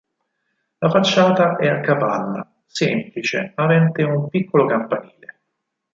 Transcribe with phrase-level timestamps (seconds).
[0.79, 5.39] La facciata è a capanna, semplice, avente un piccolo campanile.